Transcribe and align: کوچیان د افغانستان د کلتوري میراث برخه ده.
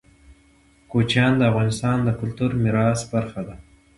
کوچیان 0.91 1.33
د 1.37 1.41
افغانستان 1.51 1.97
د 2.03 2.09
کلتوري 2.19 2.57
میراث 2.63 3.01
برخه 3.13 3.41
ده. 3.47 3.55